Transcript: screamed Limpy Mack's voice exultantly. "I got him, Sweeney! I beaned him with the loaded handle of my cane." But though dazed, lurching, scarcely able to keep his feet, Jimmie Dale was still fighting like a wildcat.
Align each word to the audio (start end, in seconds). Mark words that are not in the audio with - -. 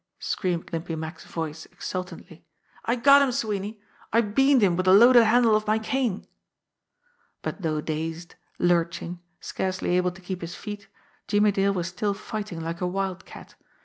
screamed 0.17 0.73
Limpy 0.73 0.95
Mack's 0.95 1.25
voice 1.25 1.67
exultantly. 1.67 2.43
"I 2.85 2.95
got 2.95 3.21
him, 3.21 3.31
Sweeney! 3.31 3.79
I 4.11 4.21
beaned 4.21 4.63
him 4.63 4.75
with 4.75 4.85
the 4.87 4.93
loaded 4.93 5.25
handle 5.25 5.55
of 5.55 5.67
my 5.67 5.77
cane." 5.77 6.25
But 7.43 7.61
though 7.61 7.81
dazed, 7.81 8.33
lurching, 8.57 9.19
scarcely 9.41 9.95
able 9.95 10.09
to 10.13 10.19
keep 10.21 10.41
his 10.41 10.55
feet, 10.55 10.87
Jimmie 11.27 11.51
Dale 11.51 11.75
was 11.75 11.87
still 11.89 12.15
fighting 12.15 12.61
like 12.61 12.81
a 12.81 12.87
wildcat. 12.87 13.53